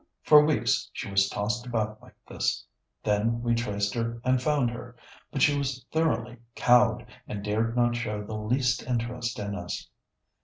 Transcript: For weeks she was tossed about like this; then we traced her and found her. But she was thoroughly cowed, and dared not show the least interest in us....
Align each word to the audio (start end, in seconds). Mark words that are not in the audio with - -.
For 0.23 0.43
weeks 0.43 0.89
she 0.93 1.11
was 1.11 1.29
tossed 1.29 1.67
about 1.67 2.01
like 2.01 2.15
this; 2.27 2.65
then 3.03 3.43
we 3.43 3.53
traced 3.53 3.93
her 3.93 4.19
and 4.25 4.41
found 4.41 4.71
her. 4.71 4.95
But 5.31 5.43
she 5.43 5.55
was 5.55 5.85
thoroughly 5.91 6.37
cowed, 6.55 7.05
and 7.27 7.43
dared 7.43 7.75
not 7.77 7.95
show 7.95 8.23
the 8.23 8.33
least 8.35 8.81
interest 8.81 9.37
in 9.37 9.53
us.... 9.53 9.89